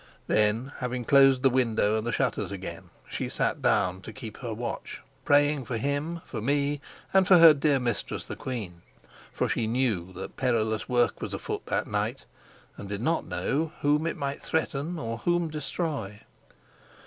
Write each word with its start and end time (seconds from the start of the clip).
Then, 0.25 0.71
having 0.79 1.05
closed 1.05 1.43
the 1.43 1.49
window 1.51 1.95
and 1.95 2.07
the 2.07 2.11
shutters 2.11 2.51
again, 2.51 2.89
she 3.07 3.29
sat 3.29 3.61
down 3.61 4.01
to 4.01 4.11
keep 4.11 4.37
her 4.37 4.51
watch, 4.51 5.03
praying 5.25 5.65
for 5.65 5.77
him, 5.77 6.21
for 6.25 6.41
me, 6.41 6.81
and 7.13 7.27
for 7.27 7.37
her 7.37 7.53
dear 7.53 7.79
mistress 7.79 8.25
the 8.25 8.35
queen. 8.35 8.81
For 9.31 9.47
she 9.47 9.67
knew 9.67 10.11
that 10.13 10.37
perilous 10.37 10.89
work 10.89 11.21
was 11.21 11.35
afoot 11.35 11.67
that 11.67 11.85
night, 11.85 12.25
and 12.77 12.89
did 12.89 13.03
not 13.03 13.27
know 13.27 13.73
whom 13.81 14.07
it 14.07 14.17
might 14.17 14.41
threaten 14.41 14.97
or 14.97 15.19
whom 15.19 15.49
destroy. 15.49 16.21